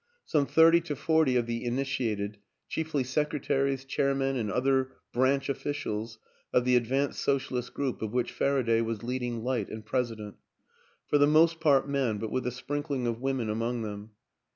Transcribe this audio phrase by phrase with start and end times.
[0.25, 6.17] Some thirty to forty of the initiated, chiefly sec retaries, chairmen and other branch officials
[6.51, 10.37] of the advanced socialist group of which Faraday was leading light and president
[11.05, 14.09] for the most part men, but with a sprinkling of women among them.